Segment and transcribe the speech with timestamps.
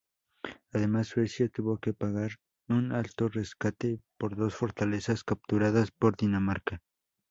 [0.73, 2.31] Además, Suecia tuvo que pagar
[2.67, 6.81] un alto rescate por dos fortalezas capturadas por Dinamarca.